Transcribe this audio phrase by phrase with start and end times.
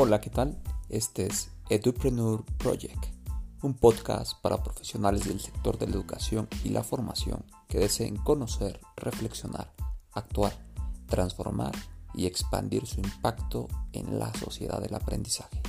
[0.00, 0.56] Hola, ¿qué tal?
[0.88, 3.06] Este es Edupreneur Project,
[3.62, 8.78] un podcast para profesionales del sector de la educación y la formación que deseen conocer,
[8.94, 9.74] reflexionar,
[10.12, 10.52] actuar,
[11.08, 11.72] transformar
[12.14, 15.60] y expandir su impacto en la sociedad del aprendizaje.